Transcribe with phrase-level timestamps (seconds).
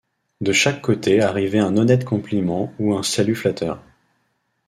[0.41, 3.83] De chaque côté arrivait un honnête compliment ou un salut flatteur.